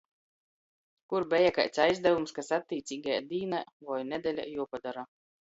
Kur 1.13 1.25
beja 1.33 1.51
kaids 1.57 1.83
aizdavums, 1.83 2.35
kas 2.39 2.51
attīceigajā 2.59 3.21
dīnā 3.35 3.63
voi 3.91 4.03
nedeļā 4.15 4.49
juopadora. 4.57 5.09